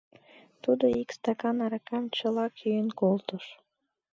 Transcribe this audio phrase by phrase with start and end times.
[0.63, 3.45] Тудо ик стакан аракам чылак йӱын колтыш.